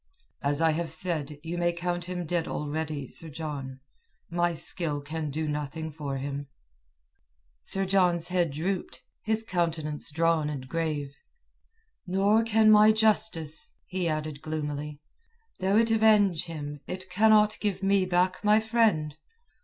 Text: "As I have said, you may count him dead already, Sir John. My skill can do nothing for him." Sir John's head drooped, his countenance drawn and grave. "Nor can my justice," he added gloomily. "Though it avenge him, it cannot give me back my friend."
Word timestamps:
"As 0.41 0.63
I 0.63 0.71
have 0.71 0.89
said, 0.91 1.37
you 1.43 1.59
may 1.59 1.71
count 1.71 2.05
him 2.05 2.25
dead 2.25 2.47
already, 2.47 3.07
Sir 3.07 3.29
John. 3.29 3.81
My 4.31 4.51
skill 4.51 4.99
can 4.99 5.29
do 5.29 5.47
nothing 5.47 5.91
for 5.91 6.17
him." 6.17 6.47
Sir 7.61 7.85
John's 7.85 8.29
head 8.29 8.49
drooped, 8.51 9.03
his 9.21 9.43
countenance 9.43 10.09
drawn 10.09 10.49
and 10.49 10.67
grave. 10.67 11.13
"Nor 12.07 12.43
can 12.43 12.71
my 12.71 12.91
justice," 12.91 13.75
he 13.85 14.07
added 14.09 14.41
gloomily. 14.41 14.99
"Though 15.59 15.77
it 15.77 15.91
avenge 15.91 16.45
him, 16.45 16.79
it 16.87 17.07
cannot 17.11 17.59
give 17.59 17.83
me 17.83 18.05
back 18.05 18.43
my 18.43 18.59
friend." 18.59 19.15